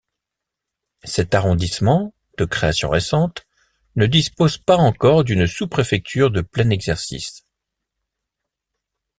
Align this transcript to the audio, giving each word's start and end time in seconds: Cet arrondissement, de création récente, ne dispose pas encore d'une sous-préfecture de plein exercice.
Cet 1.03 1.35
arrondissement, 1.35 2.15
de 2.39 2.45
création 2.45 2.89
récente, 2.89 3.45
ne 3.95 4.07
dispose 4.07 4.57
pas 4.57 4.77
encore 4.77 5.23
d'une 5.23 5.45
sous-préfecture 5.45 6.31
de 6.31 6.41
plein 6.41 6.71
exercice. 6.71 7.45